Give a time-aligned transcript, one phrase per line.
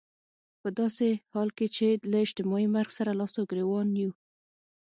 [0.61, 4.11] په داسې حال کې چې له اجتماعي مرګ سره لاس او ګرېوان يو.